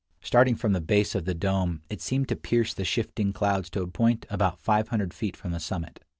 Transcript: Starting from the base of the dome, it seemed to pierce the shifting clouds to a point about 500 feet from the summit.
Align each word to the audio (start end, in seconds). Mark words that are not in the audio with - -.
Starting 0.23 0.55
from 0.55 0.73
the 0.73 0.81
base 0.81 1.13
of 1.13 1.25
the 1.25 1.35
dome, 1.35 1.83
it 1.87 2.01
seemed 2.01 2.27
to 2.27 2.35
pierce 2.35 2.73
the 2.73 2.83
shifting 2.83 3.31
clouds 3.31 3.69
to 3.69 3.83
a 3.83 3.87
point 3.87 4.25
about 4.31 4.57
500 4.59 5.13
feet 5.13 5.37
from 5.37 5.51
the 5.51 5.59
summit. 5.59 6.03